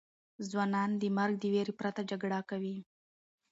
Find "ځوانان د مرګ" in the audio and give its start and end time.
0.49-1.33